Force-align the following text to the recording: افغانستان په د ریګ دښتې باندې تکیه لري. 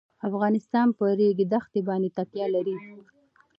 افغانستان 0.27 0.87
په 0.97 1.05
د 1.09 1.11
ریګ 1.19 1.39
دښتې 1.53 1.81
باندې 1.87 2.09
تکیه 2.17 2.47
لري. 2.55 2.77